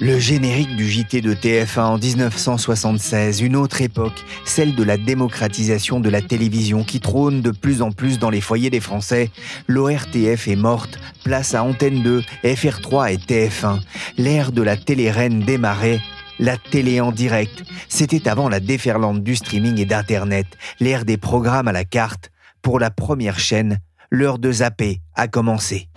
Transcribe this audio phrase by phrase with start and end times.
[0.00, 5.98] Le générique du JT de TF1 en 1976, une autre époque, celle de la démocratisation
[5.98, 9.30] de la télévision qui trône de plus en plus dans les foyers des Français.
[9.66, 13.80] L'ORTF est morte, place à Antenne 2, FR3 et TF1.
[14.18, 16.00] L'ère de la télé-reine démarrait
[16.38, 17.64] la télé en direct.
[17.88, 20.46] C'était avant la déferlante du streaming et d'Internet,
[20.78, 22.30] l'ère des programmes à la carte.
[22.62, 23.78] Pour la première chaîne,
[24.10, 25.88] l'heure de zapper a commencé.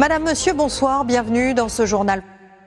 [0.00, 2.22] Madame, Monsieur, bonsoir, bienvenue dans ce journal.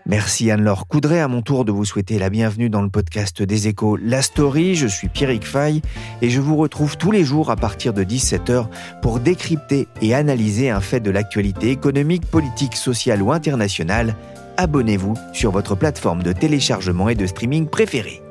[0.06, 3.68] Merci Anne-Laure Coudray, à mon tour de vous souhaiter la bienvenue dans le podcast des
[3.68, 4.76] échos La Story.
[4.76, 5.82] Je suis Pierrick Fay
[6.22, 8.68] et je vous retrouve tous les jours à partir de 17h
[9.02, 14.16] pour décrypter et analyser un fait de l'actualité économique, politique, sociale ou internationale.
[14.58, 18.23] Abonnez-vous sur votre plateforme de téléchargement et de streaming préférée.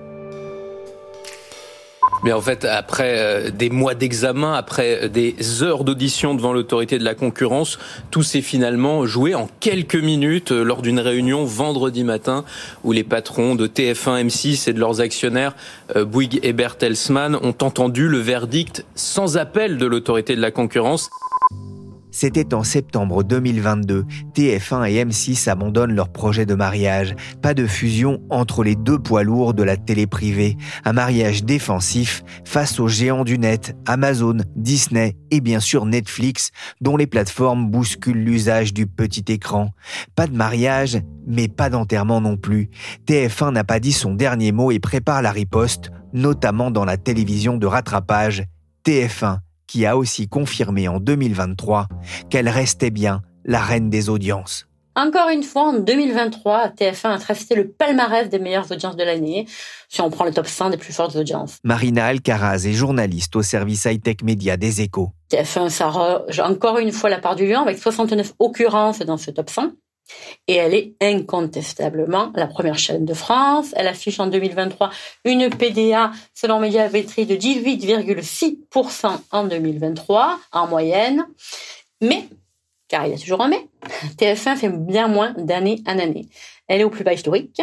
[2.22, 7.04] Mais en fait, après euh, des mois d'examen, après des heures d'audition devant l'autorité de
[7.04, 7.78] la concurrence,
[8.10, 12.44] tout s'est finalement joué en quelques minutes euh, lors d'une réunion vendredi matin
[12.84, 15.56] où les patrons de TF1, M6 et de leurs actionnaires
[15.96, 21.10] euh, Bouygues et Bertelsmann ont entendu le verdict sans appel de l'autorité de la concurrence.
[22.12, 24.04] C'était en septembre 2022.
[24.34, 27.16] TF1 et M6 abandonnent leur projet de mariage.
[27.40, 30.58] Pas de fusion entre les deux poids lourds de la télé privée.
[30.84, 36.50] Un mariage défensif face aux géants du net, Amazon, Disney et bien sûr Netflix,
[36.82, 39.70] dont les plateformes bousculent l'usage du petit écran.
[40.14, 42.68] Pas de mariage, mais pas d'enterrement non plus.
[43.06, 47.56] TF1 n'a pas dit son dernier mot et prépare la riposte, notamment dans la télévision
[47.56, 48.44] de rattrapage.
[48.84, 49.38] TF1
[49.72, 51.88] qui a aussi confirmé en 2023
[52.28, 54.66] qu'elle restait bien la reine des audiences.
[54.94, 59.46] Encore une fois, en 2023, TF1 a tracé le palmarès des meilleures audiences de l'année,
[59.88, 61.56] si on prend le top 5 des plus fortes audiences.
[61.64, 65.08] Marina Alcaraz est journaliste au service high-tech média des échos.
[65.30, 69.48] TF1 s'arroge encore une fois la part du lion avec 69 occurrences dans ce top
[69.48, 69.70] 100.
[70.48, 73.72] Et elle est incontestablement la première chaîne de France.
[73.76, 74.90] Elle affiche en 2023
[75.24, 81.26] une PDA selon Médiamétrie de 18,6% en 2023 en moyenne.
[82.00, 82.28] Mais,
[82.88, 83.66] car il y a toujours un mais,
[84.16, 86.26] TF1 fait bien moins d'année en année.
[86.68, 87.60] Elle est au plus bas historique.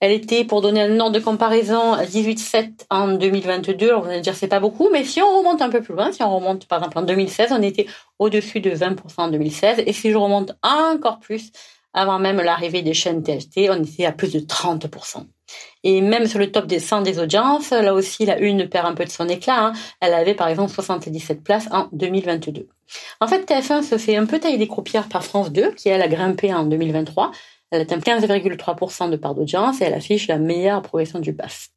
[0.00, 3.88] Elle était, pour donner un ordre de comparaison, 18,7 en 2022.
[3.88, 6.12] Alors vous allez dire c'est pas beaucoup, mais si on remonte un peu plus loin,
[6.12, 7.86] si on remonte par exemple en 2016, on était
[8.18, 9.82] au-dessus de 20% en 2016.
[9.86, 11.50] Et si je remonte encore plus,
[11.94, 15.24] avant même l'arrivée des chaînes THT, on était à plus de 30%.
[15.82, 18.94] Et même sur le top des 100 des audiences, là aussi, la une perd un
[18.94, 19.66] peu de son éclat.
[19.66, 19.72] Hein.
[20.00, 22.68] Elle avait par exemple 77 places en 2022.
[23.20, 26.02] En fait, TF1 se fait un peu tailler des croupières par France 2, qui elle
[26.02, 27.32] a grimpé en 2023.
[27.70, 31.68] Elle atteint 15,3% de part d'audience et elle affiche la meilleure progression du PAF.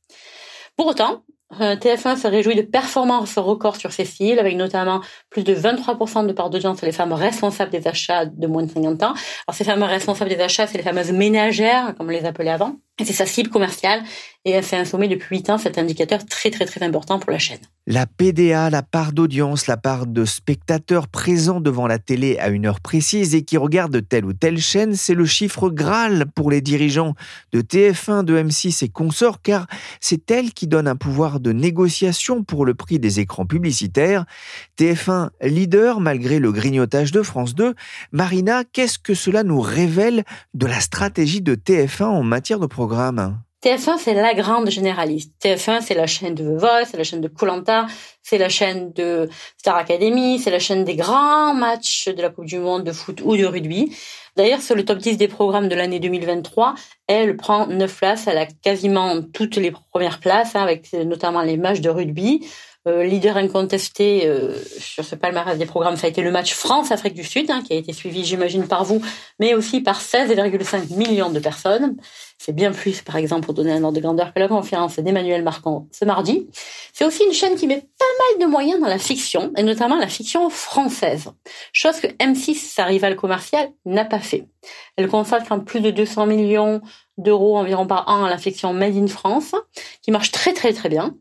[0.78, 1.24] Pour autant,
[1.60, 6.26] euh, TF1 se réjouit de performances records sur ses fils, avec notamment plus de 23%
[6.26, 9.14] de part d'audience sur les femmes responsables des achats de moins de 50 ans.
[9.48, 12.78] Alors ces femmes responsables des achats, c'est les fameuses ménagères, comme on les appelait avant.
[13.06, 14.04] C'est sa cible commerciale
[14.44, 17.32] et elle fait un sommet depuis 8 ans cet indicateur très très très important pour
[17.32, 17.60] la chaîne.
[17.88, 22.66] La PDA, la part d'audience, la part de spectateurs présents devant la télé à une
[22.66, 26.62] heure précise et qui regardent telle ou telle chaîne, c'est le chiffre Graal pour les
[26.62, 27.16] dirigeants
[27.52, 29.68] de TF1, de M6 et consorts car
[30.00, 34.26] c'est elle qui donne un pouvoir de négociation pour le prix des écrans publicitaires.
[34.80, 37.76] TF1 leader malgré le grignotage de France 2.
[38.12, 40.24] Marina, qu'est-ce que cela nous révèle
[40.54, 42.91] de la stratégie de TF1 en matière de programme?
[43.64, 45.34] TF1, c'est la grande généraliste.
[45.40, 47.86] TF1, c'est la chaîne de The c'est la chaîne de Colanta,
[48.24, 52.46] c'est la chaîne de Star Academy, c'est la chaîne des grands matchs de la Coupe
[52.46, 53.96] du Monde de foot ou de rugby.
[54.36, 56.74] D'ailleurs, sur le top 10 des programmes de l'année 2023,
[57.06, 58.26] elle prend 9 places.
[58.26, 62.48] Elle a quasiment toutes les premières places, hein, avec notamment les matchs de rugby.
[62.88, 67.14] Euh, leader incontesté euh, sur ce palmarès des programmes, ça a été le match France-Afrique
[67.14, 69.04] du Sud, hein, qui a été suivi, j'imagine, par vous,
[69.40, 71.96] mais aussi par 16,5 millions de personnes.
[72.40, 75.44] C'est bien plus, par exemple, pour donner un ordre de grandeur, que la conférence d'Emmanuel
[75.44, 76.48] Marcon ce mardi.
[76.92, 78.06] C'est aussi une chaîne qui met pas
[78.40, 81.30] mal de moyens dans la fiction, et notamment la fiction française.
[81.74, 84.48] Chose que M6, sa rivale commerciale, n'a pas fait.
[84.96, 86.82] Elle consacre plus de 200 millions
[87.20, 89.54] d'euros environ par an à la fiction Made in France,
[90.02, 91.16] qui marche très très très bien.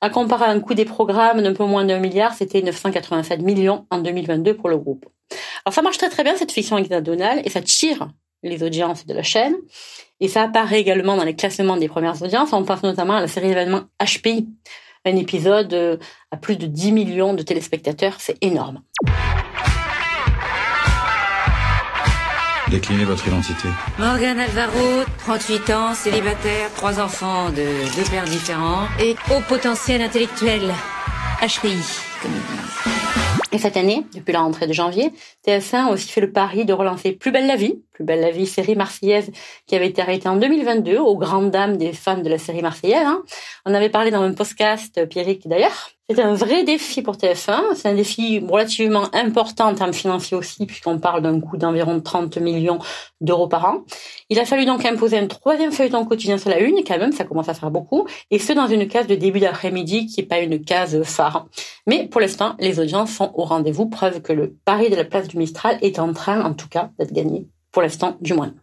[0.00, 3.98] À comparer un coût des programmes d'un peu moins d'un milliard, c'était 987 millions en
[3.98, 5.06] 2022 pour le groupe.
[5.64, 8.08] Alors ça marche très très bien cette fiction hexagonale et ça tire
[8.42, 9.56] les audiences de la chaîne.
[10.20, 12.52] Et ça apparaît également dans les classements des premières audiences.
[12.52, 14.48] On pense notamment à la série d'événements HPI.
[15.04, 15.96] Un épisode euh,
[16.30, 18.82] à plus de 10 millions de téléspectateurs, c'est énorme.
[22.70, 23.68] Déclinez votre identité.
[23.98, 30.74] Morgan Alvaro, 38 ans, célibataire, trois enfants de deux pères différents et haut potentiel intellectuel.
[31.40, 31.78] HPI,
[32.22, 32.76] comme ils disent.
[33.52, 35.12] Et cette année, depuis la rentrée de janvier,
[35.46, 38.32] TF1 a aussi fait le pari de relancer Plus belle la vie, Plus belle la
[38.32, 39.30] vie, série marseillaise
[39.66, 43.06] qui avait été arrêtée en 2022 aux grandes dames des fans de la série marseillaise.
[43.06, 43.22] Hein.
[43.64, 45.90] On avait parlé dans un podcast, Pierrick d'ailleurs.
[46.08, 47.74] C'est un vrai défi pour TF1.
[47.74, 52.36] C'est un défi relativement important en termes financiers aussi, puisqu'on parle d'un coût d'environ 30
[52.36, 52.78] millions
[53.20, 53.78] d'euros par an.
[54.30, 57.24] Il a fallu donc imposer un troisième feuilleton quotidien sur la une, quand même, ça
[57.24, 60.38] commence à faire beaucoup, et ce dans une case de début d'après-midi qui n'est pas
[60.38, 61.46] une case phare.
[61.88, 65.26] Mais pour l'instant, les audiences sont au rendez-vous, preuve que le pari de la place
[65.26, 67.48] du Mistral est en train, en tout cas, d'être gagné.
[67.72, 68.54] Pour l'instant, du moins.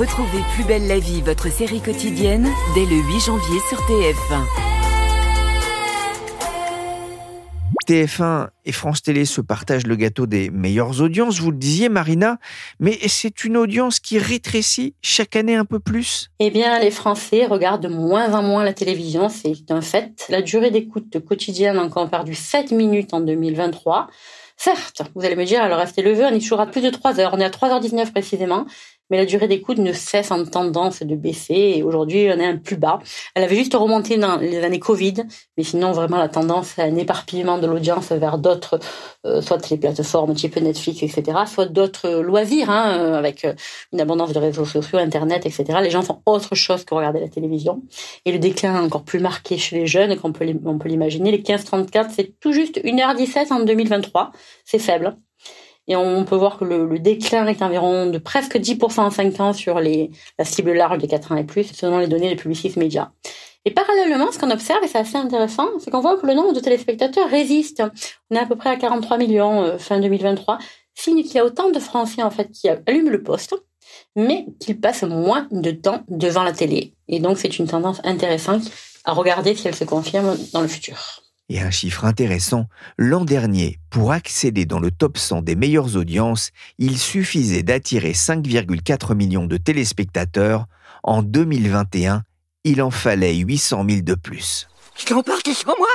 [0.00, 4.46] Retrouvez Plus belle la vie, votre série quotidienne, dès le 8 janvier sur TF1.
[7.86, 12.38] TF1 et France Télé se partagent le gâteau des meilleures audiences, vous le disiez Marina,
[12.78, 17.44] mais c'est une audience qui rétrécit chaque année un peu plus Eh bien, les Français
[17.44, 20.24] regardent de moins en moins la télévision, c'est un fait.
[20.30, 24.08] La durée d'écoute quotidienne a encore perdu 7 minutes en 2023.
[24.56, 27.20] Certes, vous allez me dire, alors restez levé, on est toujours à plus de 3
[27.20, 28.66] heures, on est à 3h19 précisément,
[29.10, 32.56] mais la durée d'écoute ne cesse en tendance de baisser et aujourd'hui on est un
[32.56, 33.00] plus bas.
[33.34, 35.14] Elle avait juste remonté dans les années Covid,
[35.56, 38.78] mais sinon vraiment la tendance à un éparpillement de l'audience vers d'autres,
[39.26, 43.54] euh, soit les plateformes type Netflix, etc., soit d'autres loisirs, hein, euh, avec euh,
[43.92, 45.64] une abondance de réseaux sociaux, Internet, etc.
[45.82, 47.82] Les gens font autre chose que regarder la télévision.
[48.24, 51.30] Et le déclin est encore plus marqué chez les jeunes qu'on peut, on peut l'imaginer.
[51.30, 54.32] Les 15-34, c'est tout juste 1h17 en 2023.
[54.64, 55.16] C'est faible.
[55.88, 59.52] Et on peut voir que le, déclin est environ de presque 10% en 5 ans
[59.52, 62.76] sur les, la cible large des 4 ans et plus, selon les données des publicistes
[62.76, 63.10] médias.
[63.64, 66.52] Et parallèlement, ce qu'on observe, et c'est assez intéressant, c'est qu'on voit que le nombre
[66.52, 67.82] de téléspectateurs résiste.
[68.30, 70.58] On est à peu près à 43 millions euh, fin 2023,
[70.94, 73.54] signe qu'il y a autant de Français en fait qui allument le poste,
[74.16, 76.94] mais qu'ils passent moins de temps devant la télé.
[77.08, 78.70] Et donc c'est une tendance intéressante
[79.04, 81.22] à regarder si elle se confirme dans le futur.
[81.52, 86.50] Et un chiffre intéressant, l'an dernier, pour accéder dans le top 100 des meilleures audiences,
[86.78, 90.66] il suffisait d'attirer 5,4 millions de téléspectateurs.
[91.02, 92.22] En 2021,
[92.62, 94.68] il en fallait 800 000 de plus.
[94.96, 95.88] Je t'en partais sur moi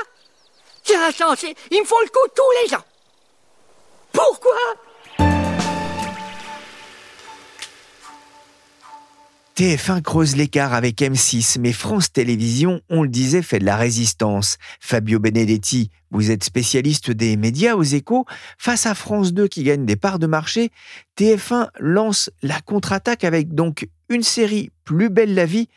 [0.84, 2.84] C'est insensé Il me faut le coup tous les ans
[4.12, 4.52] Pourquoi?
[9.56, 14.58] TF1 creuse l'écart avec M6, mais France Télévisions, on le disait, fait de la résistance.
[14.82, 18.26] Fabio Benedetti, vous êtes spécialiste des médias aux échos.
[18.58, 20.72] Face à France 2 qui gagne des parts de marché,
[21.18, 25.70] TF1 lance la contre-attaque avec donc une série Plus belle la vie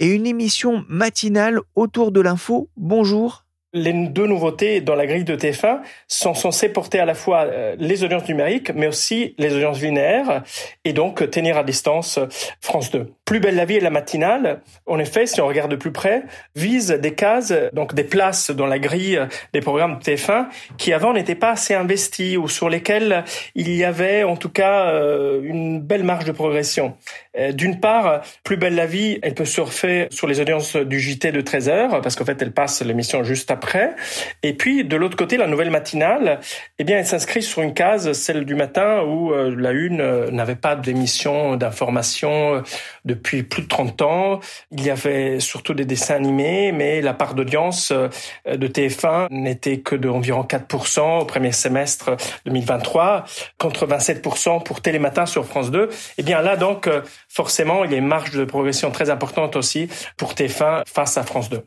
[0.00, 2.70] et une émission matinale autour de l'info.
[2.78, 3.45] Bonjour
[3.76, 7.76] les deux nouveautés dans la grille de TF1 sont censées porter à la fois euh,
[7.78, 10.42] les audiences numériques, mais aussi les audiences linéaires,
[10.84, 12.18] et donc tenir à distance
[12.60, 13.12] France 2.
[13.24, 16.22] Plus belle la vie et la matinale, en effet, si on regarde de plus près,
[16.54, 19.20] vise des cases, donc des places dans la grille
[19.52, 20.46] des programmes de TF1
[20.78, 23.24] qui avant n'étaient pas assez investis ou sur lesquels
[23.54, 26.96] il y avait en tout cas euh, une belle marge de progression.
[27.38, 31.32] Euh, d'une part, Plus belle la vie, elle peut surfer sur les audiences du JT
[31.32, 33.94] de 13 heures parce qu'en fait, elle passe l'émission juste après.
[34.42, 36.40] Et puis, de l'autre côté, la nouvelle matinale,
[36.78, 40.30] eh bien, elle s'inscrit sur une case, celle du matin, où euh, la une euh,
[40.30, 42.62] n'avait pas d'émission d'information
[43.04, 44.40] depuis plus de 30 ans.
[44.70, 49.94] Il y avait surtout des dessins animés, mais la part d'audience de TF1 n'était que
[49.94, 52.16] d'environ 4% au premier semestre
[52.46, 53.24] 2023,
[53.58, 55.88] contre 27% pour Télématin sur France 2.
[56.18, 56.88] Eh bien, là, donc,
[57.28, 61.22] forcément, il y a une marge de progression très importante aussi pour TF1 face à
[61.22, 61.62] France 2.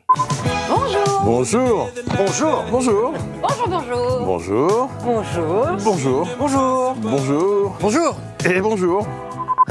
[1.24, 1.24] Bonjour.
[1.26, 1.90] Bonjour.
[2.18, 2.64] Bonjour.
[2.72, 3.14] Bonjour.
[3.42, 4.20] Bonjour, bonjour.
[4.26, 4.90] Bonjour.
[5.04, 5.68] Bonjour.
[5.84, 6.28] Bonjour.
[6.40, 6.96] Bonjour.
[6.96, 7.76] Bonjour.
[7.82, 8.16] Bonjour.
[8.46, 9.08] Et bonjour.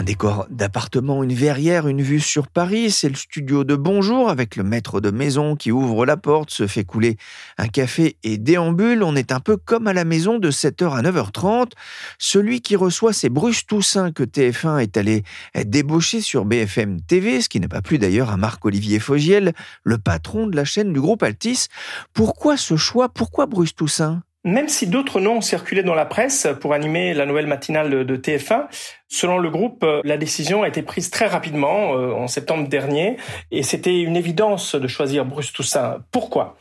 [0.00, 4.54] Un décor d'appartement, une verrière, une vue sur Paris, c'est le studio de Bonjour avec
[4.54, 7.16] le maître de maison qui ouvre la porte, se fait couler
[7.58, 9.02] un café et déambule.
[9.02, 11.72] On est un peu comme à la maison de 7h à 9h30.
[12.20, 15.24] Celui qui reçoit c'est Bruce Toussaint que TF1 est allé
[15.64, 19.52] débaucher sur BFM TV, ce qui n'est pas plus d'ailleurs à Marc-Olivier Fogiel,
[19.82, 21.66] le patron de la chaîne du groupe Altis.
[22.14, 23.08] Pourquoi ce choix?
[23.08, 27.46] Pourquoi Bruce Toussaint même si d'autres noms circulaient dans la presse pour animer la nouvelle
[27.46, 28.66] matinale de TF1,
[29.08, 33.16] selon le groupe, la décision a été prise très rapidement, euh, en septembre dernier,
[33.50, 35.98] et c'était une évidence de choisir Bruce Toussaint.
[36.10, 36.56] Pourquoi?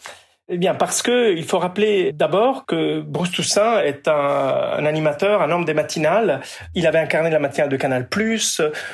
[0.50, 5.42] Eh bien, parce que il faut rappeler d'abord que Bruce Toussaint est un, un, animateur,
[5.42, 6.40] un homme des matinales.
[6.74, 8.08] Il avait incarné la matinale de Canal+,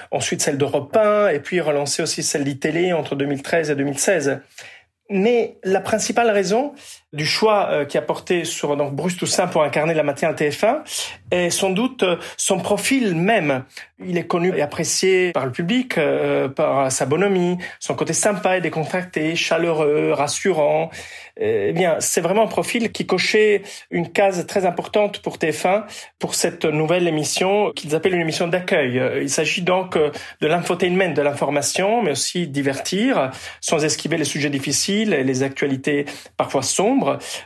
[0.09, 4.39] ensuite celle d'Europe 1, et puis relancé aussi celle d'ITélé entre 2013 et 2016.
[5.11, 6.73] Mais la principale raison,
[7.13, 10.79] du choix euh, qui a porté sur donc Bruce Toussaint pour incarner la matinale TF1
[11.29, 13.63] est sans doute euh, son profil même.
[14.05, 18.57] Il est connu et apprécié par le public, euh, par sa bonhomie, son côté sympa
[18.57, 20.89] et décontracté, chaleureux, rassurant.
[21.37, 25.85] Eh bien, c'est vraiment un profil qui cochait une case très importante pour TF1
[26.19, 29.01] pour cette nouvelle émission qu'ils appellent une émission d'accueil.
[29.19, 35.13] Il s'agit donc de l'infotainment, de l'information, mais aussi divertir, sans esquiver les sujets difficiles
[35.13, 36.05] et les actualités
[36.37, 37.02] parfois sombres.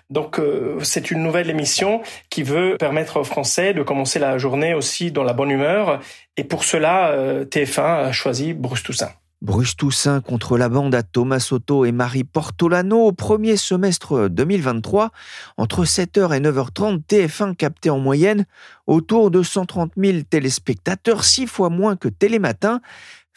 [0.10, 0.40] Donc,
[0.82, 5.24] c'est une nouvelle émission qui veut permettre aux Français de commencer la journée aussi dans
[5.24, 6.00] la bonne humeur.
[6.38, 9.12] Et pour cela, euh, TF1 a choisi Bruce Toussaint.
[9.44, 15.12] Bruce Toussaint contre la bande à Thomas Soto et Marie Portolano au premier semestre 2023.
[15.58, 18.46] Entre 7h et 9h30, TF1 captait en moyenne
[18.88, 22.82] autour de 130 000 téléspectateurs, six fois moins que Télématin.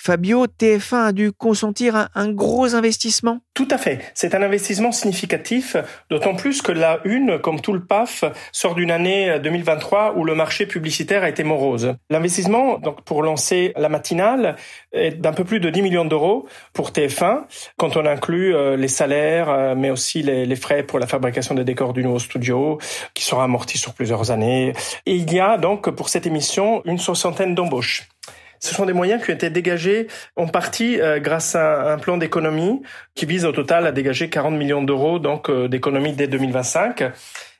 [0.02, 3.40] Fabio, TF1 a dû consentir un, gros investissement?
[3.52, 4.00] Tout à fait.
[4.14, 5.76] C'est un investissement significatif,
[6.08, 10.34] d'autant plus que la une, comme tout le PAF, sort d'une année 2023 où le
[10.34, 11.96] marché publicitaire a été morose.
[12.08, 14.56] L'investissement, donc, pour lancer la matinale,
[14.94, 17.42] est d'un peu plus de 10 millions d'euros pour TF1,
[17.76, 21.54] quand on inclut euh, les salaires, euh, mais aussi les, les, frais pour la fabrication
[21.54, 22.78] des décors du nouveau studio,
[23.12, 24.72] qui sera amorti sur plusieurs années.
[25.04, 28.08] Et il y a donc, pour cette émission, une soixantaine d'embauches.
[28.60, 32.18] Ce sont des moyens qui ont été dégagés en partie euh, grâce à un plan
[32.18, 32.82] d'économie
[33.14, 37.10] qui vise au total à dégager 40 millions d'euros donc euh, d'économie dès 2025.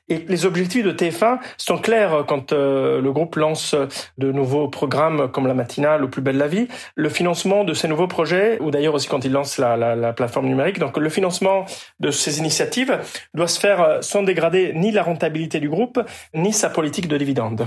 [0.09, 3.75] Et les objectifs de TF1 sont clairs quand euh, le groupe lance
[4.17, 6.67] de nouveaux programmes comme la matinale ou Plus belle la vie.
[6.95, 10.11] Le financement de ces nouveaux projets, ou d'ailleurs aussi quand il lance la, la, la,
[10.11, 11.65] plateforme numérique, donc le financement
[11.99, 12.99] de ces initiatives
[13.33, 15.99] doit se faire sans dégrader ni la rentabilité du groupe,
[16.35, 17.65] ni sa politique de dividendes.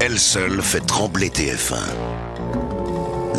[0.00, 2.29] Elle seule fait trembler TF1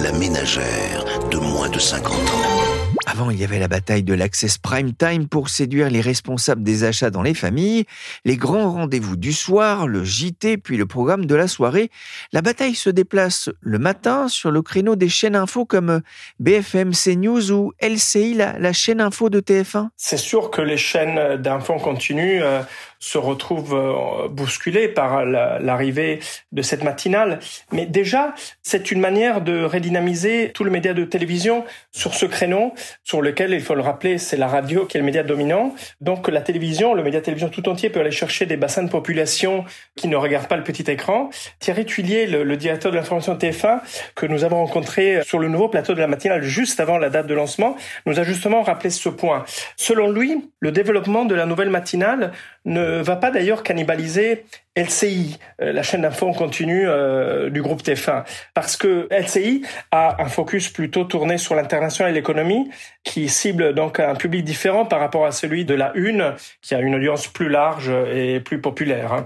[0.01, 2.71] la ménagère de moins de 50 ans.
[3.05, 6.83] Avant, il y avait la bataille de l'Access Prime Time pour séduire les responsables des
[6.83, 7.85] achats dans les familles,
[8.25, 11.91] les grands rendez-vous du soir, le JT, puis le programme de la soirée.
[12.31, 16.01] La bataille se déplace le matin sur le créneau des chaînes info comme
[16.39, 19.89] BFM CNews ou LCI, la, la chaîne info de TF1.
[19.97, 22.61] C'est sûr que les chaînes d'info continuent euh,
[23.01, 26.19] se retrouvent euh, bousculés par l'arrivée
[26.51, 27.39] de cette matinale.
[27.71, 32.73] Mais déjà, c'est une manière de redynamiser tout le média de télévision sur ce créneau,
[33.03, 35.75] sur lequel, il faut le rappeler, c'est la radio qui est le média dominant.
[35.99, 39.65] Donc la télévision, le média télévision tout entier peut aller chercher des bassins de population
[39.95, 41.31] qui ne regardent pas le petit écran.
[41.59, 43.79] Thierry Tuilier, le, le directeur de l'information TF1,
[44.15, 47.25] que nous avons rencontré sur le nouveau plateau de la matinale juste avant la date
[47.25, 49.43] de lancement, nous a justement rappelé ce point.
[49.75, 52.31] Selon lui, le développement de la nouvelle matinale
[52.65, 57.81] ne va pas d'ailleurs cannibaliser LCI, euh, la chaîne d'info en continu euh, du groupe
[57.81, 62.69] TF1, parce que LCI a un focus plutôt tourné sur l'international et l'économie,
[63.03, 66.79] qui cible donc un public différent par rapport à celui de la Une, qui a
[66.79, 69.25] une audience plus large et plus populaire.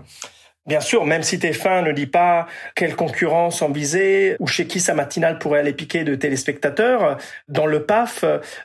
[0.65, 3.71] Bien sûr, même si TF1 ne dit pas quelle concurrence en
[4.39, 7.17] ou chez qui sa matinale pourrait aller piquer de téléspectateurs,
[7.47, 8.23] dans le PAF,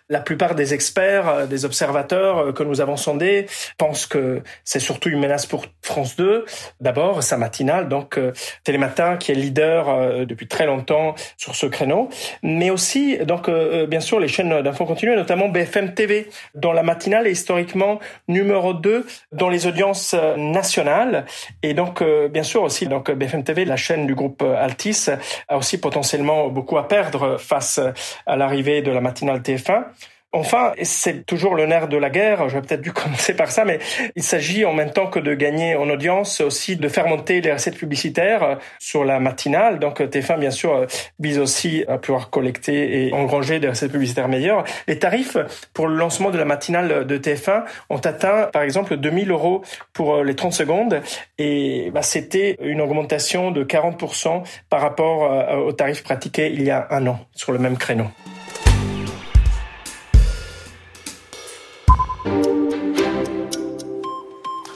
[0.08, 5.18] la plupart des experts, des observateurs que nous avons sondés pensent que c'est surtout une
[5.18, 6.44] menace pour France 2.
[6.80, 8.32] D'abord, sa matinale, donc euh,
[8.64, 12.08] Télématin, qui est leader euh, depuis très longtemps sur ce créneau,
[12.42, 16.82] mais aussi, donc, euh, bien sûr, les chaînes d'infos continues, notamment BFM TV, dont la
[16.82, 21.26] matinale est historiquement numéro 2 dans les audiences nationales.
[21.62, 24.62] Et donc, donc, euh, bien sûr aussi, donc BFM TV, la chaîne du groupe euh,
[24.64, 25.06] Altis,
[25.48, 27.80] a aussi potentiellement beaucoup à perdre face
[28.26, 29.86] à l'arrivée de la matinale TF1.
[30.32, 33.80] Enfin, c'est toujours le nerf de la guerre, j'aurais peut-être dû commencer par ça, mais
[34.14, 37.52] il s'agit en même temps que de gagner en audience, aussi de faire monter les
[37.52, 39.80] recettes publicitaires sur la matinale.
[39.80, 40.86] Donc TF1, bien sûr,
[41.18, 44.62] vise aussi à pouvoir collecter et engranger des recettes publicitaires meilleures.
[44.86, 45.36] Les tarifs
[45.74, 50.22] pour le lancement de la matinale de TF1 ont atteint, par exemple, 2000 euros pour
[50.22, 51.02] les 30 secondes.
[51.38, 56.70] Et bah, c'était une augmentation de 40% par rapport euh, aux tarifs pratiqués il y
[56.70, 58.06] a un an sur le même créneau.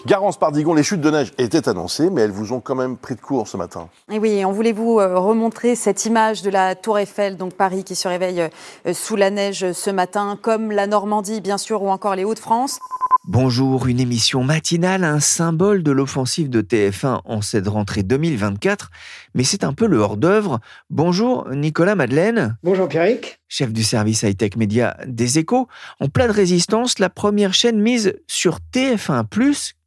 [0.06, 3.14] Garance Pardigon, les chutes de neige étaient annoncées, mais elles vous ont quand même pris
[3.14, 3.88] de court ce matin.
[4.12, 7.84] Et oui, on voulait vous euh, remontrer cette image de la Tour Eiffel, donc Paris
[7.84, 8.42] qui se réveille
[8.86, 12.80] euh, sous la neige ce matin, comme la Normandie bien sûr, ou encore les Hauts-de-France.
[13.26, 18.90] Bonjour, une émission matinale, un symbole de l'offensive de TF1 en cette rentrée 2024,
[19.34, 20.60] mais c'est un peu le hors-d'œuvre.
[20.90, 22.58] Bonjour Nicolas Madeleine.
[22.62, 23.38] Bonjour Pierrick.
[23.48, 25.68] Chef du service high-tech média des échos.
[26.00, 29.24] En pleine résistance, la première chaîne mise sur TF1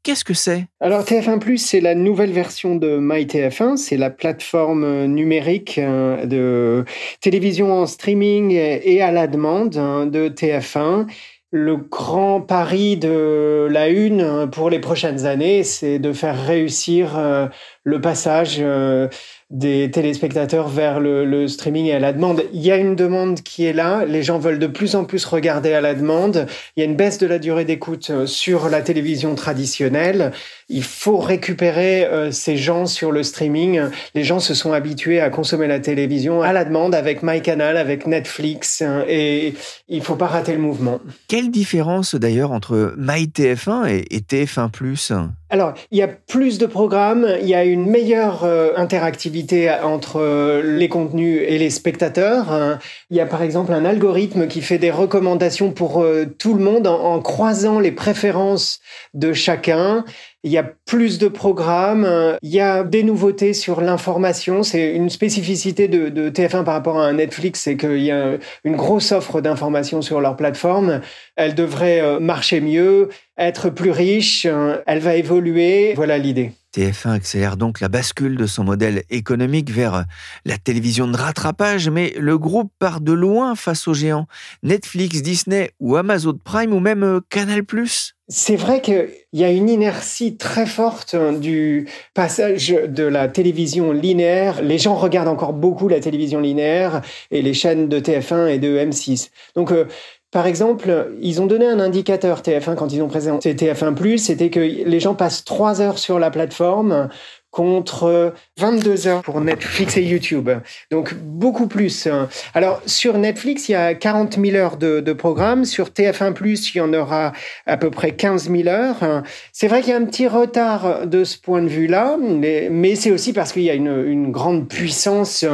[0.02, 0.66] Qu'est-ce que c'est?
[0.80, 6.86] Alors TF1 Plus, c'est la nouvelle version de MyTF1, c'est la plateforme numérique euh, de
[7.20, 11.08] télévision en streaming et à la demande hein, de TF1.
[11.52, 17.48] Le grand pari de la une pour les prochaines années, c'est de faire réussir euh,
[17.88, 19.08] le passage euh,
[19.50, 22.44] des téléspectateurs vers le, streaming et à la demande.
[22.52, 25.24] Il y a une demande qui est là, les gens veulent de plus en plus
[25.24, 28.68] regarder à la demande, il y a une baisse de la durée d'écoute euh, sur
[28.68, 30.34] la télévision traditionnelle,
[30.68, 33.84] il faut récupérer euh, ces gens sur le streaming.
[34.16, 38.06] Les gens se sont habitués à consommer la télévision à la demande avec MyCanal, avec
[38.06, 39.54] Netflix, et
[39.88, 41.00] il faut pas rater le mouvement.
[41.30, 44.72] Quelle différence d'ailleurs entre MyTF1 et, et TF1⁇
[45.50, 50.20] alors, il y a plus de programmes, il y a une meilleure euh, interactivité entre
[50.20, 52.52] euh, les contenus et les spectateurs.
[52.52, 52.80] Hein.
[53.10, 56.06] Il y a par exemple un algorithme qui fait des recommandations pour
[56.38, 58.80] tout le monde en croisant les préférences
[59.14, 60.04] de chacun.
[60.44, 62.08] Il y a plus de programmes,
[62.42, 64.64] il y a des nouveautés sur l'information.
[64.64, 69.12] C'est une spécificité de, TF1 par rapport à Netflix, c'est qu'il y a une grosse
[69.12, 71.02] offre d'informations sur leur plateforme.
[71.36, 75.94] Elle devrait euh, marcher mieux, être plus riche, euh, elle va évoluer.
[75.96, 76.52] Voilà l'idée.
[76.76, 80.06] TF1 accélère donc la bascule de son modèle économique vers
[80.46, 84.28] la télévision de rattrapage, mais le groupe part de loin face aux géants
[84.64, 87.62] Netflix, Disney ou Amazon Prime ou même euh, Canal⁇
[88.30, 93.94] c'est vrai qu'il y a une inertie très forte hein, du passage de la télévision
[93.94, 94.62] linéaire.
[94.62, 98.78] Les gens regardent encore beaucoup la télévision linéaire et les chaînes de TF1 et de
[98.78, 99.30] M6.
[99.56, 99.86] Donc, euh,
[100.32, 104.60] par exemple, ils ont donné un indicateur TF1 quand ils ont présenté TF1+, c'était que
[104.60, 107.08] les gens passent trois heures sur la plateforme
[107.52, 110.50] contre 22 heures pour Netflix et YouTube.
[110.92, 112.08] Donc beaucoup plus.
[112.54, 115.66] Alors sur Netflix, il y a 40 000 heures de, de programmes.
[115.66, 116.36] Sur TF1+,
[116.74, 117.34] il y en aura
[117.66, 119.24] à peu près 15 000 heures.
[119.52, 123.12] C'est vrai qu'il y a un petit retard de ce point de vue-là, mais, c'est
[123.12, 125.46] aussi parce qu'il y a une, une grande puissance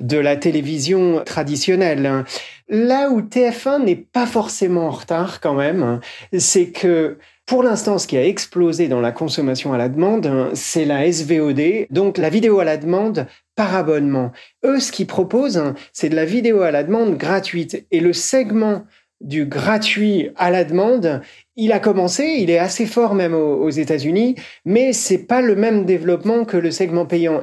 [0.00, 2.24] de la télévision traditionnelle.
[2.68, 6.00] Là où TF1 n'est pas forcément en retard quand même,
[6.36, 10.50] c'est que pour l'instant, ce qui a explosé dans la consommation à la demande, hein,
[10.52, 13.26] c'est la SVOD, donc la vidéo à la demande
[13.56, 14.32] par abonnement.
[14.66, 17.86] Eux, ce qu'ils proposent, hein, c'est de la vidéo à la demande gratuite.
[17.90, 18.84] Et le segment
[19.22, 21.22] du gratuit à la demande,
[21.56, 24.34] il a commencé, il est assez fort même aux, États-Unis,
[24.66, 27.40] mais c'est pas le même développement que le segment payant.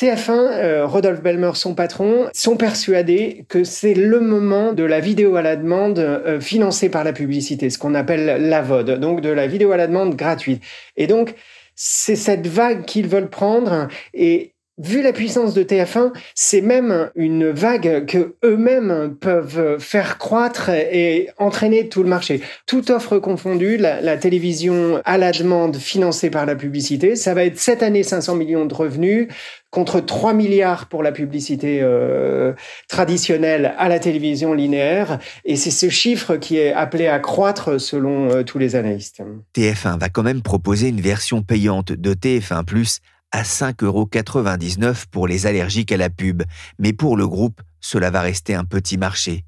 [0.00, 5.36] TF1, euh, Rodolphe Belmer, son patron, sont persuadés que c'est le moment de la vidéo
[5.36, 9.28] à la demande euh, financée par la publicité, ce qu'on appelle la VOD, donc de
[9.28, 10.62] la vidéo à la demande gratuite.
[10.96, 11.34] Et donc,
[11.74, 17.50] c'est cette vague qu'ils veulent prendre et vu la puissance de TF1, c'est même une
[17.50, 22.40] vague que eux-mêmes peuvent faire croître et entraîner tout le marché.
[22.66, 27.58] Toute offre confondue, la, télévision à la demande financée par la publicité, ça va être
[27.58, 29.28] cette année 500 millions de revenus
[29.70, 32.52] contre 3 milliards pour la publicité euh,
[32.88, 35.20] traditionnelle à la télévision linéaire.
[35.44, 39.22] Et c'est ce chiffre qui est appelé à croître selon euh, tous les analystes.
[39.56, 42.64] TF1 va quand même proposer une version payante de TF1⁇
[43.32, 46.42] à 5,99 euros pour les allergiques à la pub,
[46.78, 49.44] mais pour le groupe, cela va rester un petit marché.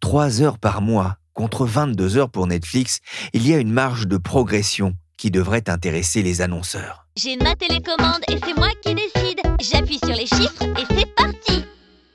[0.00, 3.00] 3 heures par mois contre 22 heures pour Netflix,
[3.32, 7.06] il y a une marge de progression qui devrait intéresser les annonceurs.
[7.16, 9.40] J'ai ma télécommande et c'est moi qui décide.
[9.60, 11.64] J'appuie sur les chiffres et c'est parti.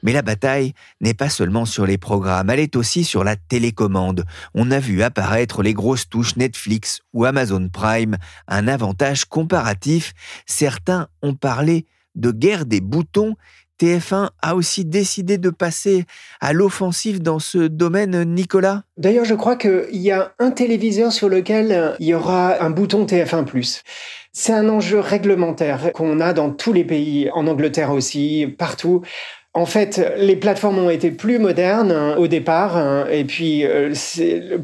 [0.05, 4.23] Mais la bataille n'est pas seulement sur les programmes, elle est aussi sur la télécommande.
[4.53, 10.13] On a vu apparaître les grosses touches Netflix ou Amazon Prime, un avantage comparatif.
[10.45, 13.35] Certains ont parlé de guerre des boutons.
[13.81, 16.05] TF1 a aussi décidé de passer
[16.39, 18.83] à l'offensive dans ce domaine, Nicolas?
[18.95, 23.05] D'ailleurs, je crois qu'il y a un téléviseur sur lequel il y aura un bouton
[23.05, 23.43] TF1⁇
[24.37, 29.01] c'est un enjeu réglementaire qu'on a dans tous les pays, en Angleterre aussi, partout.
[29.57, 33.93] En fait, les plateformes ont été plus modernes hein, au départ, hein, et puis euh,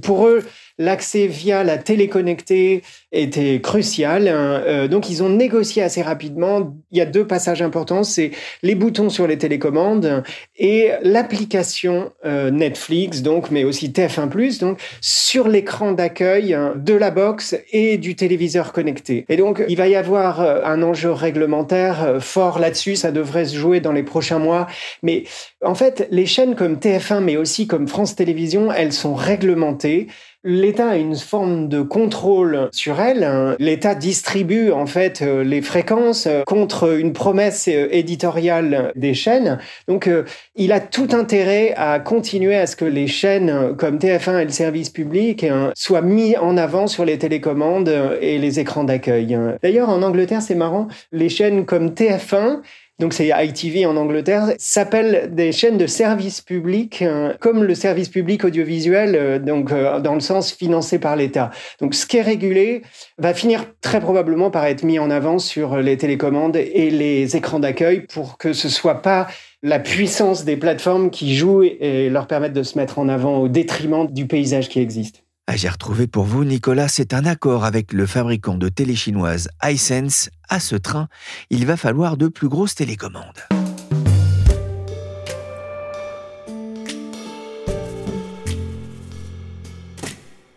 [0.02, 0.44] pour eux,
[0.82, 4.28] l'accès via la télé connectée était crucial.
[4.28, 4.64] Hein.
[4.66, 6.74] Euh, donc, ils ont négocié assez rapidement.
[6.92, 8.32] Il y a deux passages importants, c'est
[8.64, 10.24] les boutons sur les télécommandes
[10.58, 17.12] et l'application euh, Netflix, donc, mais aussi TF1+, donc, sur l'écran d'accueil hein, de la
[17.12, 19.26] box et du téléviseur connecté.
[19.30, 22.96] Et donc, il va y avoir euh, un enjeu réglementaire fort là-dessus.
[22.96, 24.68] Ça devrait se jouer dans les prochains mois.
[25.04, 25.24] Mais
[25.64, 30.08] en fait, les chaînes comme TF1, mais aussi comme France Télévisions, elles sont réglementées.
[30.44, 33.56] L'État a une forme de contrôle sur elle.
[33.60, 39.60] L'État distribue en fait euh, les fréquences euh, contre une promesse euh, éditoriale des chaînes.
[39.88, 40.10] Donc
[40.56, 44.50] il a tout intérêt à continuer à ce que les chaînes comme TF1 et le
[44.50, 49.38] service public soient mis en avant sur les télécommandes et les écrans d'accueil.
[49.62, 52.62] D'ailleurs en Angleterre c'est marrant, les chaînes comme TF1
[53.02, 58.10] donc c'est ITV en Angleterre, s'appellent des chaînes de service public, euh, comme le service
[58.10, 61.50] public audiovisuel, euh, donc euh, dans le sens financé par l'État.
[61.82, 62.84] Donc ce qui est régulé
[63.18, 67.60] va finir très probablement par être mis en avant sur les télécommandes et les écrans
[67.60, 69.28] d'accueil pour que ce soit pas
[69.64, 73.48] la puissance des plateformes qui jouent et leur permettent de se mettre en avant au
[73.48, 75.24] détriment du paysage qui existe.
[75.48, 79.50] Ah, j'ai retrouvé pour vous, Nicolas, c'est un accord avec le fabricant de télé chinoise
[79.64, 80.30] iSense.
[80.50, 81.08] À ce train,
[81.50, 83.42] il va falloir de plus grosses télécommandes.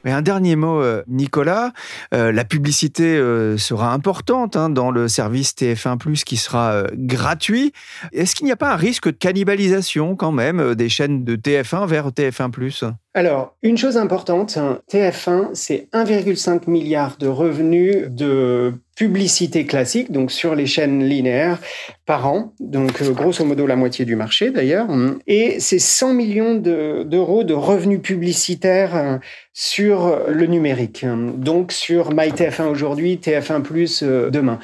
[0.04, 1.72] Un dernier mot, euh, Nicolas.
[2.12, 7.72] Euh, la publicité euh, sera importante hein, dans le service TF1 qui sera gratuit.
[8.12, 11.86] Est-ce qu'il n'y a pas un risque de cannibalisation quand même des chaînes de TF1
[11.86, 12.50] vers TF1
[13.16, 20.32] alors, une chose importante, hein, TF1, c'est 1,5 milliard de revenus de publicité classique, donc
[20.32, 21.60] sur les chaînes linéaires
[22.06, 24.88] par an, donc euh, grosso modo la moitié du marché d'ailleurs,
[25.28, 29.16] et c'est 100 millions d'euros de, revenus publicitaires euh,
[29.52, 34.58] sur le numérique, donc sur MyTF1 aujourd'hui, TF1 Plus euh, demain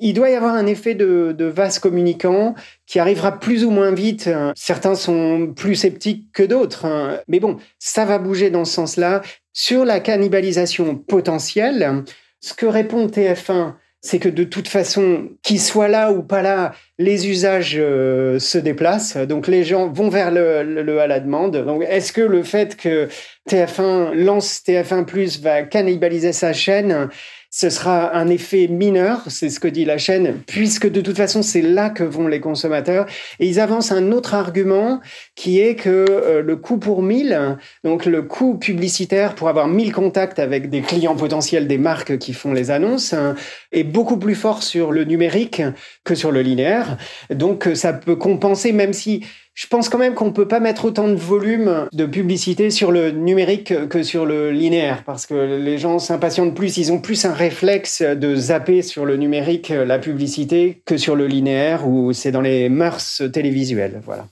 [0.00, 2.54] il doit y avoir un effet de, de, vase communicant
[2.86, 4.26] qui arrivera plus ou moins vite.
[4.26, 4.52] Hein.
[4.56, 6.86] Certains sont plus sceptiques que d'autres.
[6.86, 7.20] Hein.
[7.28, 9.22] Mais bon, ça va bouger dans ce sens-là.
[9.52, 12.04] Sur la cannibalisation potentielle,
[12.40, 16.72] ce que répond TF1, c'est que de toute façon, qu'il soit là ou pas là,
[16.98, 19.16] les usages euh, se déplacent.
[19.18, 21.56] Donc les gens vont vers le, le à la demande.
[21.64, 23.08] Donc est-ce que le fait que
[23.50, 27.10] TF1 lance TF1 Plus va cannibaliser sa chaîne
[27.52, 31.42] ce sera un effet mineur, c'est ce que dit la chaîne, puisque de toute façon,
[31.42, 33.06] c'est là que vont les consommateurs.
[33.40, 35.00] Et ils avancent un autre argument
[35.34, 39.92] qui est que euh, le coût pour 1000, donc le coût publicitaire pour avoir 1000
[39.92, 43.34] contacts avec des clients potentiels des marques qui font les annonces, hein,
[43.72, 45.60] est beaucoup plus fort sur le numérique
[46.04, 46.98] que sur le linéaire.
[47.34, 49.24] Donc ça peut compenser, même si
[49.60, 52.90] je pense quand même qu'on ne peut pas mettre autant de volume de publicité sur
[52.90, 57.26] le numérique que sur le linéaire, parce que les gens s'impatientent plus, ils ont plus
[57.26, 62.32] un réflexe de zapper sur le numérique la publicité que sur le linéaire, où c'est
[62.32, 64.00] dans les mœurs télévisuelles.
[64.06, 64.24] Voilà.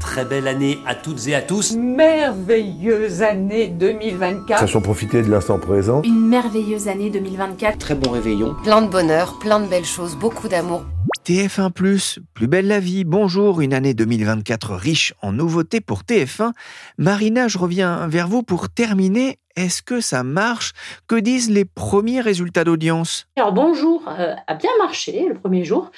[0.00, 1.76] Très belle année à toutes et à tous.
[1.76, 4.58] Merveilleuse année 2024.
[4.58, 6.02] Sachant profiter de l'instant présent.
[6.02, 7.78] Une merveilleuse année 2024.
[7.78, 8.56] Très bon réveillon.
[8.64, 10.82] Plein de bonheur, plein de belles choses, beaucoup d'amour.
[11.24, 11.70] TF1⁇
[12.34, 16.50] plus belle la vie, bonjour, une année 2024 riche en nouveautés pour TF1.
[16.98, 19.38] Marina, je reviens vers vous pour terminer.
[19.54, 20.72] Est-ce que ça marche?
[21.06, 23.28] Que disent les premiers résultats d'audience?
[23.36, 25.92] Alors bonjour euh, a bien marché le premier jour.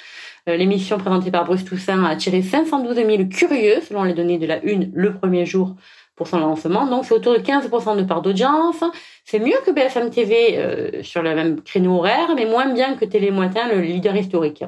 [0.47, 4.45] Euh, l'émission présentée par Bruce Toussaint a attiré 512 000 curieux selon les données de
[4.45, 5.75] la Une le premier jour
[6.23, 6.87] son lancement.
[6.87, 8.83] Donc, c'est autour de 15% de part d'audience.
[9.25, 13.05] C'est mieux que BFM TV euh, sur le même créneau horaire, mais moins bien que
[13.05, 14.63] Télémoitin, le leader historique.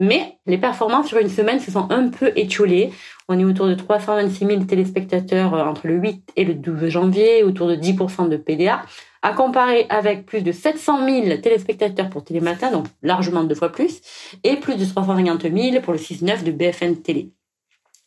[0.00, 2.92] Mais les performances sur une semaine se sont un peu étiolées.
[3.28, 7.42] On est autour de 326 000 téléspectateurs euh, entre le 8 et le 12 janvier,
[7.42, 8.82] autour de 10% de PDA,
[9.22, 14.00] à comparer avec plus de 700 000 téléspectateurs pour Télématin, donc largement deux fois plus,
[14.44, 17.30] et plus de 350 000 pour le 6-9 de BFM Télé.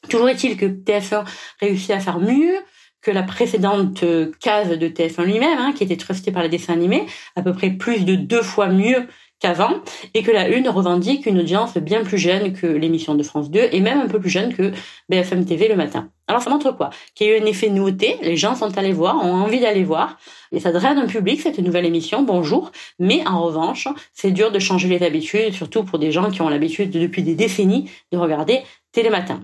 [0.10, 1.26] Toujours est-il que TF1
[1.60, 2.58] réussit à faire mieux
[3.06, 4.04] que la précédente
[4.40, 7.70] case de TF1 lui-même, hein, qui était trustée par les dessins animés, à peu près
[7.70, 9.06] plus de deux fois mieux
[9.40, 9.76] qu'avant,
[10.16, 13.70] et que la Une revendique une audience bien plus jeune que l'émission de France 2,
[13.72, 14.72] et même un peu plus jeune que
[15.10, 16.10] BFM TV le matin.
[16.28, 16.90] Alors ça montre quoi?
[17.14, 19.84] Qu'il y a eu un effet nouveauté, les gens sont allés voir, ont envie d'aller
[19.84, 20.18] voir,
[20.52, 24.58] et ça draine un public, cette nouvelle émission, bonjour, mais en revanche, c'est dur de
[24.58, 28.64] changer les habitudes, surtout pour des gens qui ont l'habitude depuis des décennies de regarder
[28.94, 29.42] Télématin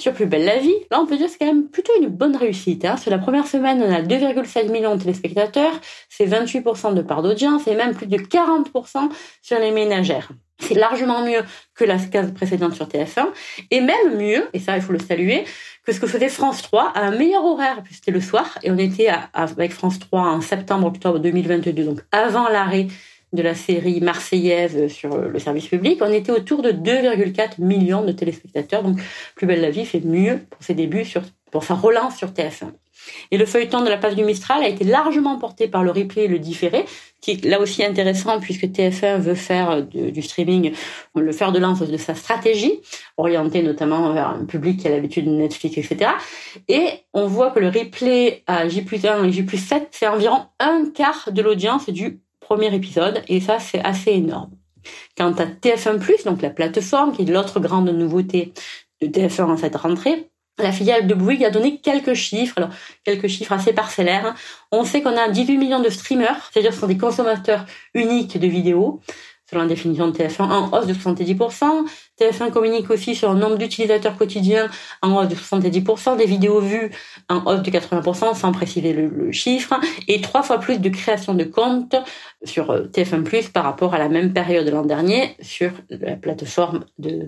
[0.00, 2.08] sur Plus belle la vie, là on peut dire que c'est quand même plutôt une
[2.08, 2.84] bonne réussite.
[2.84, 2.96] Hein.
[2.96, 5.72] Sur la première semaine, on a 2,7 millions de téléspectateurs,
[6.08, 9.10] c'est 28% de part d'audience et même plus de 40%
[9.42, 10.30] sur les ménagères.
[10.58, 11.42] C'est largement mieux
[11.74, 13.28] que la case précédente sur TF1
[13.70, 15.44] et même mieux, et ça il faut le saluer,
[15.84, 18.70] que ce que faisait France 3 à un meilleur horaire, puisque c'était le soir et
[18.70, 22.88] on était avec France 3 en septembre-octobre 2022, donc avant l'arrêt
[23.32, 28.12] de la série marseillaise sur le service public, on était autour de 2,4 millions de
[28.12, 28.82] téléspectateurs.
[28.82, 28.98] Donc,
[29.36, 32.72] Plus belle la vie fait mieux pour ses débuts, sur, pour sa relance sur TF1.
[33.30, 36.24] Et le feuilleton de la place du Mistral a été largement porté par le replay
[36.24, 36.84] et le différé,
[37.20, 40.72] qui est là aussi intéressant puisque TF1 veut faire du streaming
[41.14, 42.80] le faire de lance de sa stratégie,
[43.16, 46.10] orientée notamment vers un public qui a l'habitude de Netflix, etc.
[46.68, 50.84] Et on voit que le replay à J 1 et J 7 c'est environ un
[50.94, 54.50] quart de l'audience du premier épisode, et ça, c'est assez énorme.
[55.16, 58.52] Quant à TF1+, donc la plateforme, qui est l'autre grande nouveauté
[59.00, 62.70] de TF1 en cette rentrée, la filiale de Bouygues a donné quelques chiffres, alors
[63.04, 64.34] quelques chiffres assez parcellaires.
[64.72, 68.48] On sait qu'on a 18 millions de streamers, c'est-à-dire ce sont des consommateurs uniques de
[68.48, 69.00] vidéos.
[69.50, 71.64] Selon la définition de TF1, en hausse de 70%.
[72.20, 74.68] TF1 communique aussi sur un nombre d'utilisateurs quotidiens
[75.02, 76.90] en hausse de 70%, des vidéos vues
[77.28, 81.44] en hausse de 80%, sans préciser le, chiffre, et trois fois plus de création de
[81.44, 81.96] comptes
[82.44, 86.84] sur euh, TF1+, par rapport à la même période de l'an dernier sur la plateforme
[86.98, 87.26] de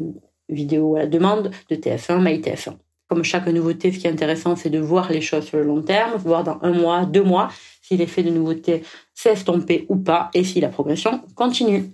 [0.48, 2.74] vidéo à la demande de TF1, MyTF1.
[3.08, 5.82] Comme chaque nouveauté, ce qui est intéressant, c'est de voir les choses sur le long
[5.82, 7.50] terme, voir dans un mois, deux mois,
[7.82, 11.92] si l'effet de nouveauté s'est estompé ou pas, et si la progression continue.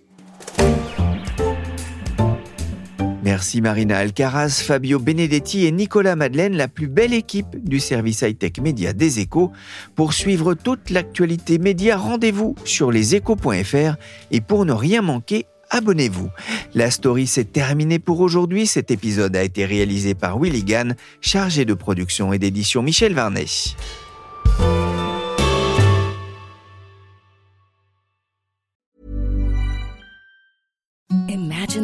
[3.28, 8.52] Merci Marina Alcaraz, Fabio Benedetti et Nicolas Madeleine, la plus belle équipe du service high-tech
[8.62, 9.52] média des échos.
[9.94, 13.96] Pour suivre toute l'actualité média, rendez-vous sur leséchos.fr
[14.30, 16.30] et pour ne rien manquer, abonnez-vous.
[16.74, 18.66] La story s'est terminée pour aujourd'hui.
[18.66, 20.64] Cet épisode a été réalisé par Willy
[21.20, 23.44] chargé de production et d'édition Michel Varnet.